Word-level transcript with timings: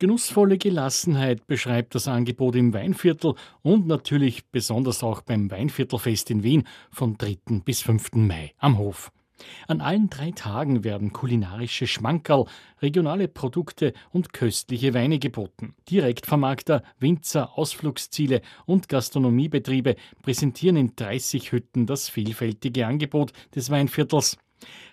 Genussvolle 0.00 0.58
Gelassenheit 0.58 1.48
beschreibt 1.48 1.92
das 1.96 2.06
Angebot 2.06 2.54
im 2.54 2.72
Weinviertel 2.72 3.34
und 3.62 3.88
natürlich 3.88 4.46
besonders 4.46 5.02
auch 5.02 5.22
beim 5.22 5.50
Weinviertelfest 5.50 6.30
in 6.30 6.44
Wien 6.44 6.68
vom 6.92 7.18
3. 7.18 7.62
bis 7.64 7.82
5. 7.82 8.12
Mai 8.12 8.52
am 8.58 8.78
Hof. 8.78 9.10
An 9.66 9.80
allen 9.80 10.08
drei 10.08 10.30
Tagen 10.30 10.84
werden 10.84 11.12
kulinarische 11.12 11.88
Schmankerl, 11.88 12.44
regionale 12.80 13.26
Produkte 13.26 13.92
und 14.10 14.32
köstliche 14.32 14.94
Weine 14.94 15.18
geboten. 15.18 15.74
Direktvermarkter, 15.90 16.84
Winzer, 17.00 17.58
Ausflugsziele 17.58 18.42
und 18.66 18.88
Gastronomiebetriebe 18.88 19.96
präsentieren 20.22 20.76
in 20.76 20.94
30 20.94 21.50
Hütten 21.50 21.86
das 21.86 22.08
vielfältige 22.08 22.86
Angebot 22.86 23.32
des 23.52 23.68
Weinviertels. 23.68 24.38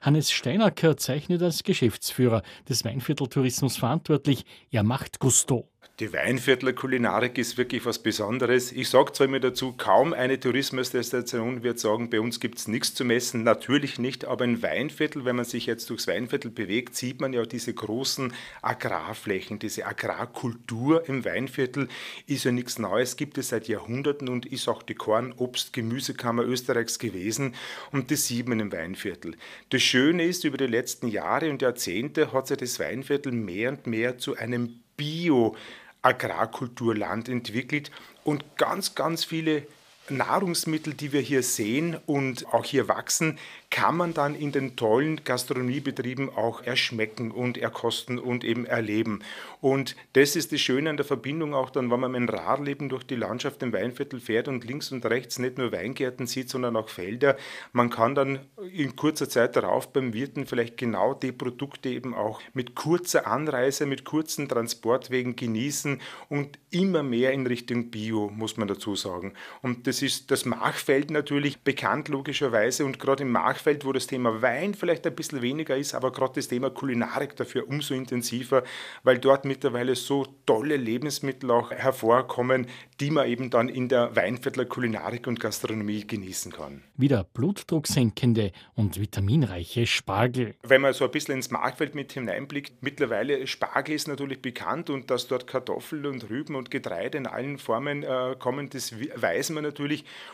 Hannes 0.00 0.30
Steinacker 0.30 0.96
zeichnet 0.96 1.42
als 1.42 1.62
Geschäftsführer 1.62 2.42
des 2.68 2.84
Weinvierteltourismus 2.84 3.76
verantwortlich. 3.76 4.44
Er 4.70 4.82
macht 4.82 5.18
Gusto. 5.18 5.68
Die 6.00 6.12
Weinviertler 6.12 6.72
Kulinarik 6.72 7.38
ist 7.38 7.56
wirklich 7.56 7.86
was 7.86 8.00
Besonderes. 8.00 8.72
Ich 8.72 8.88
sage 8.88 9.12
zwar 9.12 9.28
immer 9.28 9.38
dazu, 9.38 9.74
kaum 9.76 10.12
eine 10.12 10.40
Tourismusdestination 10.40 11.62
wird 11.62 11.78
sagen, 11.78 12.10
bei 12.10 12.18
uns 12.18 12.40
gibt 12.40 12.58
es 12.58 12.66
nichts 12.66 12.94
zu 12.94 13.04
messen. 13.04 13.44
Natürlich 13.44 14.00
nicht, 14.00 14.24
aber 14.24 14.42
ein 14.42 14.60
Weinviertel, 14.60 15.24
wenn 15.24 15.36
man 15.36 15.44
sich 15.44 15.66
jetzt 15.66 15.88
durchs 15.90 16.08
Weinviertel 16.08 16.50
bewegt, 16.50 16.96
sieht 16.96 17.20
man 17.20 17.32
ja 17.32 17.46
diese 17.46 17.72
großen 17.72 18.32
Agrarflächen, 18.60 19.60
diese 19.60 19.86
Agrarkultur 19.86 21.08
im 21.08 21.24
Weinviertel 21.24 21.86
ist 22.26 22.42
ja 22.42 22.50
nichts 22.50 22.80
Neues, 22.80 23.16
gibt 23.16 23.38
es 23.38 23.50
seit 23.50 23.68
Jahrhunderten 23.68 24.28
und 24.28 24.46
ist 24.46 24.66
auch 24.66 24.82
die 24.82 24.96
Korn-, 24.96 25.32
Obst-, 25.36 25.72
Gemüsekammer 25.72 26.42
Österreichs 26.42 26.98
gewesen 26.98 27.54
und 27.92 28.10
das 28.10 28.26
sieht 28.26 28.48
man 28.48 28.58
im 28.58 28.72
Weinviertel. 28.72 29.36
Das 29.70 29.82
Schöne 29.82 30.24
ist, 30.24 30.42
über 30.42 30.56
die 30.56 30.66
letzten 30.66 31.06
Jahre 31.06 31.50
und 31.50 31.62
Jahrzehnte 31.62 32.32
hat 32.32 32.48
sich 32.48 32.56
das 32.56 32.80
Weinviertel 32.80 33.30
mehr 33.30 33.68
und 33.68 33.86
mehr 33.86 34.18
zu 34.18 34.34
einem 34.34 34.80
Bio- 34.96 35.56
Agrarkulturland 36.04 37.28
entwickelt 37.28 37.90
und 38.24 38.44
ganz, 38.56 38.94
ganz 38.94 39.24
viele 39.24 39.66
Nahrungsmittel, 40.08 40.94
die 40.94 41.12
wir 41.12 41.20
hier 41.20 41.42
sehen 41.42 41.96
und 42.06 42.52
auch 42.52 42.64
hier 42.64 42.88
wachsen, 42.88 43.38
kann 43.70 43.96
man 43.96 44.14
dann 44.14 44.36
in 44.36 44.52
den 44.52 44.76
tollen 44.76 45.24
Gastronomiebetrieben 45.24 46.28
auch 46.28 46.62
erschmecken 46.62 47.32
und 47.32 47.58
erkosten 47.58 48.20
und 48.20 48.44
eben 48.44 48.66
erleben. 48.66 49.20
Und 49.60 49.96
das 50.12 50.36
ist 50.36 50.52
das 50.52 50.60
Schöne 50.60 50.90
an 50.90 50.96
der 50.96 51.06
Verbindung 51.06 51.54
auch 51.54 51.70
dann, 51.70 51.90
wenn 51.90 51.98
man 51.98 52.12
mit 52.12 52.20
dem 52.20 52.28
Radleben 52.28 52.88
durch 52.88 53.02
die 53.02 53.16
Landschaft 53.16 53.62
im 53.62 53.72
Weinviertel 53.72 54.20
fährt 54.20 54.46
und 54.46 54.64
links 54.64 54.92
und 54.92 55.04
rechts 55.06 55.38
nicht 55.40 55.58
nur 55.58 55.72
Weingärten 55.72 56.26
sieht, 56.26 56.50
sondern 56.50 56.76
auch 56.76 56.88
Felder. 56.88 57.36
Man 57.72 57.90
kann 57.90 58.14
dann 58.14 58.40
in 58.72 58.94
kurzer 58.94 59.28
Zeit 59.28 59.56
darauf 59.56 59.92
beim 59.92 60.12
Wirten 60.12 60.46
vielleicht 60.46 60.76
genau 60.76 61.14
die 61.14 61.32
Produkte 61.32 61.88
eben 61.88 62.14
auch 62.14 62.40
mit 62.52 62.74
kurzer 62.76 63.26
Anreise, 63.26 63.86
mit 63.86 64.04
kurzen 64.04 64.48
Transportwegen 64.48 65.34
genießen 65.34 66.00
und 66.28 66.58
immer 66.70 67.02
mehr 67.02 67.32
in 67.32 67.46
Richtung 67.46 67.90
Bio, 67.90 68.30
muss 68.30 68.56
man 68.56 68.68
dazu 68.68 68.94
sagen. 68.94 69.32
Und 69.62 69.86
das 69.86 69.93
ist 70.02 70.30
das 70.30 70.44
Machfeld 70.44 71.10
natürlich 71.10 71.60
bekannt 71.60 72.08
logischerweise 72.08 72.84
und 72.84 72.98
gerade 72.98 73.22
im 73.22 73.32
Machfeld 73.32 73.84
wo 73.84 73.92
das 73.92 74.06
Thema 74.06 74.42
Wein 74.42 74.74
vielleicht 74.74 75.06
ein 75.06 75.14
bisschen 75.14 75.42
weniger 75.42 75.76
ist, 75.76 75.94
aber 75.94 76.12
gerade 76.12 76.34
das 76.34 76.48
Thema 76.48 76.70
Kulinarik 76.70 77.36
dafür 77.36 77.68
umso 77.68 77.94
intensiver, 77.94 78.62
weil 79.02 79.18
dort 79.18 79.44
mittlerweile 79.44 79.94
so 79.94 80.26
tolle 80.46 80.76
Lebensmittel 80.76 81.50
auch 81.50 81.70
hervorkommen, 81.70 82.66
die 83.00 83.10
man 83.10 83.28
eben 83.28 83.50
dann 83.50 83.68
in 83.68 83.88
der 83.88 84.14
Weinviertler 84.16 84.64
Kulinarik 84.64 85.26
und 85.26 85.40
Gastronomie 85.40 86.06
genießen 86.06 86.52
kann. 86.52 86.82
Wieder 86.96 87.24
blutdrucksenkende 87.24 88.52
und 88.74 89.00
vitaminreiche 89.00 89.86
Spargel. 89.86 90.54
Wenn 90.62 90.80
man 90.80 90.92
so 90.92 91.04
ein 91.04 91.10
bisschen 91.10 91.34
ins 91.34 91.50
Marktfeld 91.50 91.94
mit 91.94 92.12
hineinblickt, 92.12 92.82
mittlerweile 92.82 93.46
Spargel 93.46 93.94
ist 93.94 94.08
natürlich 94.08 94.40
bekannt 94.40 94.90
und 94.90 95.10
dass 95.10 95.26
dort 95.26 95.46
Kartoffeln 95.46 96.06
und 96.06 96.30
Rüben 96.30 96.54
und 96.54 96.70
Getreide 96.70 97.18
in 97.18 97.26
allen 97.26 97.58
Formen 97.58 98.02
äh, 98.02 98.36
kommen, 98.38 98.70
das 98.70 98.94
weiß 98.94 99.50
man 99.50 99.64
natürlich. 99.64 99.83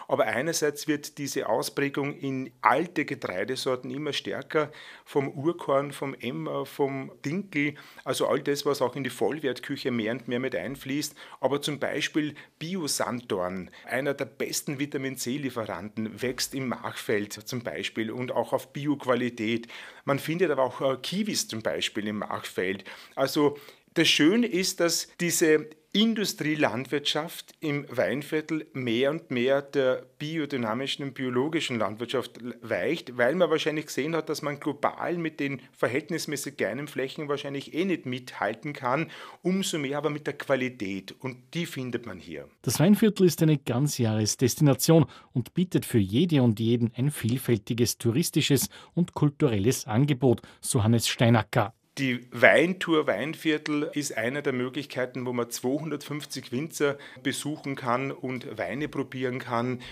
Aber 0.08 0.24
einerseits 0.24 0.88
wird 0.88 1.18
diese 1.18 1.48
Ausprägung 1.48 2.16
in 2.18 2.52
alte 2.60 3.04
Getreide 3.04 3.30
Getreidesorten 3.30 3.90
immer 3.90 4.12
stärker, 4.12 4.70
vom 5.04 5.28
Urkorn, 5.28 5.92
vom 5.92 6.14
Emmer, 6.14 6.66
vom 6.66 7.12
Dinkel, 7.24 7.74
also 8.04 8.26
all 8.26 8.40
das, 8.40 8.66
was 8.66 8.82
auch 8.82 8.96
in 8.96 9.04
die 9.04 9.10
Vollwertküche 9.10 9.90
mehr 9.90 10.12
und 10.12 10.28
mehr 10.28 10.40
mit 10.40 10.54
einfließt. 10.54 11.14
Aber 11.40 11.62
zum 11.62 11.78
Beispiel 11.78 12.34
Bio-Sanddorn, 12.58 13.70
einer 13.84 14.14
der 14.14 14.24
besten 14.26 14.78
Vitamin 14.78 15.16
C-Lieferanten, 15.16 16.22
wächst 16.22 16.54
im 16.54 16.68
Machfeld 16.68 17.32
zum 17.32 17.62
Beispiel 17.62 18.10
und 18.10 18.32
auch 18.32 18.52
auf 18.52 18.72
Bioqualität. 18.72 19.68
Man 20.04 20.18
findet 20.18 20.50
aber 20.50 20.62
auch 20.62 20.80
äh, 20.80 20.96
Kiwis 20.96 21.48
zum 21.48 21.62
Beispiel 21.62 22.08
im 22.08 22.18
Machfeld. 22.18 22.84
Also 23.14 23.58
das 23.94 24.08
Schöne 24.08 24.46
ist, 24.46 24.80
dass 24.80 25.08
diese 25.20 25.68
Industrielandwirtschaft 25.92 27.52
im 27.58 27.84
Weinviertel 27.90 28.68
mehr 28.72 29.10
und 29.10 29.32
mehr 29.32 29.60
der 29.60 30.06
biodynamischen 30.20 31.04
und 31.04 31.14
biologischen 31.14 31.80
Landwirtschaft 31.80 32.38
weicht, 32.62 33.18
weil 33.18 33.34
man 33.34 33.50
wahrscheinlich 33.50 33.86
gesehen 33.86 34.14
hat, 34.14 34.28
dass 34.28 34.40
man 34.40 34.60
global 34.60 35.18
mit 35.18 35.40
den 35.40 35.60
verhältnismäßig 35.72 36.56
kleinen 36.56 36.86
Flächen 36.86 37.28
wahrscheinlich 37.28 37.74
eh 37.74 37.84
nicht 37.84 38.06
mithalten 38.06 38.72
kann, 38.72 39.10
umso 39.42 39.78
mehr 39.78 39.98
aber 39.98 40.10
mit 40.10 40.28
der 40.28 40.34
Qualität 40.34 41.12
und 41.18 41.38
die 41.54 41.66
findet 41.66 42.06
man 42.06 42.20
hier. 42.20 42.48
Das 42.62 42.78
Weinviertel 42.78 43.26
ist 43.26 43.42
eine 43.42 43.58
Ganzjahresdestination 43.58 45.06
und 45.32 45.54
bietet 45.54 45.86
für 45.86 45.98
jede 45.98 46.40
und 46.44 46.60
jeden 46.60 46.92
ein 46.94 47.10
vielfältiges 47.10 47.98
touristisches 47.98 48.68
und 48.94 49.14
kulturelles 49.14 49.88
Angebot, 49.88 50.40
so 50.60 50.84
Hannes 50.84 51.08
Steinacker. 51.08 51.74
Die 51.98 52.26
Weintour 52.30 53.06
Weinviertel 53.06 53.90
ist 53.92 54.16
eine 54.16 54.42
der 54.42 54.52
Möglichkeiten, 54.52 55.26
wo 55.26 55.32
man 55.32 55.50
250 55.50 56.52
Winzer 56.52 56.96
besuchen 57.22 57.74
kann 57.74 58.12
und 58.12 58.58
Weine 58.58 58.88
probieren 58.88 59.38
kann. 59.38 59.82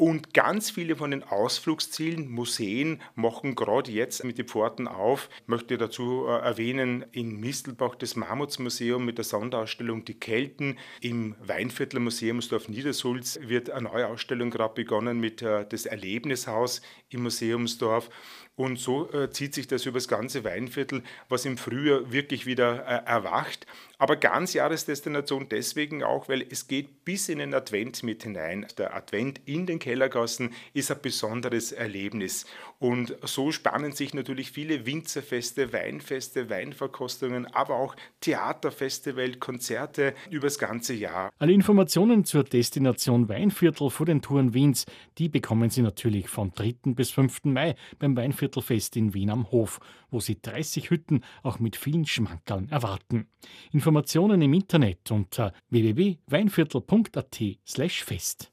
Und 0.00 0.32
ganz 0.32 0.70
viele 0.70 0.94
von 0.94 1.10
den 1.10 1.24
Ausflugszielen, 1.24 2.30
Museen, 2.30 3.02
machen 3.16 3.56
gerade 3.56 3.90
jetzt 3.90 4.22
mit 4.22 4.38
den 4.38 4.46
Pforten 4.46 4.86
auf. 4.86 5.28
Ich 5.42 5.48
möchte 5.48 5.76
dazu 5.76 6.24
äh, 6.28 6.38
erwähnen, 6.38 7.04
in 7.10 7.40
Mistelbach 7.40 7.96
das 7.96 8.14
Mammutsmuseum 8.14 9.04
mit 9.04 9.18
der 9.18 9.24
Sonderausstellung 9.24 10.04
Die 10.04 10.14
Kelten. 10.14 10.78
Im 11.00 11.34
Weinviertler 11.42 11.98
Museumsdorf 11.98 12.68
Niedersulz 12.68 13.40
wird 13.42 13.70
eine 13.70 13.88
neue 13.88 14.06
Ausstellung 14.06 14.50
gerade 14.50 14.74
begonnen 14.74 15.18
mit 15.18 15.42
äh, 15.42 15.66
das 15.68 15.84
Erlebnishaus 15.84 16.80
im 17.08 17.24
Museumsdorf. 17.24 18.08
Und 18.54 18.78
so 18.78 19.08
äh, 19.12 19.30
zieht 19.30 19.54
sich 19.54 19.68
das 19.68 19.86
über 19.86 19.98
das 19.98 20.08
ganze 20.08 20.42
Weinviertel, 20.42 21.04
was 21.28 21.44
im 21.44 21.56
Frühjahr 21.56 22.10
wirklich 22.10 22.44
wieder 22.44 22.78
erwacht. 22.78 23.68
Aber 23.98 24.16
ganz 24.16 24.52
Jahresdestination 24.52 25.48
deswegen 25.48 26.02
auch, 26.02 26.28
weil 26.28 26.44
es 26.50 26.66
geht 26.66 27.04
bis 27.04 27.28
in 27.28 27.38
den 27.38 27.54
Advent 27.54 28.02
mit 28.02 28.24
hinein. 28.24 28.66
Der 28.76 28.96
Advent 28.96 29.40
in 29.44 29.66
den 29.66 29.78
Kellergassen 29.88 30.50
ist 30.74 30.90
ein 30.90 31.00
besonderes 31.00 31.72
Erlebnis. 31.72 32.44
Und 32.78 33.16
so 33.22 33.52
spannen 33.52 33.92
sich 33.92 34.12
natürlich 34.12 34.52
viele 34.52 34.84
Winzerfeste, 34.84 35.72
Weinfeste, 35.72 36.50
Weinverkostungen, 36.50 37.46
aber 37.46 37.76
auch 37.76 37.96
Theaterfestival, 38.20 39.36
Konzerte 39.36 40.12
über 40.28 40.48
das 40.48 40.58
ganze 40.58 40.92
Jahr. 40.92 41.30
Alle 41.38 41.54
Informationen 41.54 42.26
zur 42.26 42.44
Destination 42.44 43.30
Weinviertel 43.30 43.88
vor 43.88 44.04
den 44.04 44.20
Touren 44.20 44.52
Wiens, 44.52 44.84
die 45.16 45.30
bekommen 45.30 45.70
Sie 45.70 45.80
natürlich 45.80 46.28
vom 46.28 46.52
3. 46.52 46.92
bis 46.92 47.10
5. 47.10 47.44
Mai 47.44 47.74
beim 47.98 48.14
Weinviertelfest 48.14 48.94
in 48.96 49.14
Wien 49.14 49.30
am 49.30 49.50
Hof, 49.50 49.80
wo 50.10 50.20
Sie 50.20 50.38
30 50.38 50.90
Hütten 50.90 51.24
auch 51.42 51.60
mit 51.60 51.76
vielen 51.76 52.04
Schmankerln 52.04 52.68
erwarten. 52.68 53.26
Informationen 53.72 54.42
im 54.42 54.52
Internet 54.52 55.10
unter 55.10 55.54
www.weinviertel.at/fest. 55.70 58.52